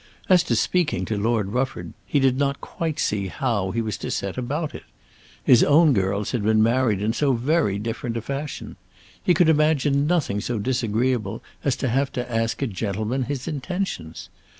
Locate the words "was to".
3.83-4.09